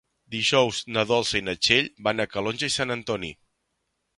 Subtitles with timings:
[0.35, 3.31] Dijous na Dolça i na Txell van a Calonge i Sant Antoni.